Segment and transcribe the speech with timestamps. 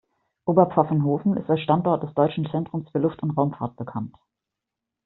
[0.45, 4.15] Oberpfaffenhofen ist als Standort des Deutschen Zentrums für Luft- und Raumfahrt bekannt.